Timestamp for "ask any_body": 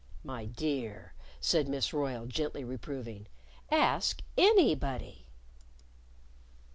3.69-5.25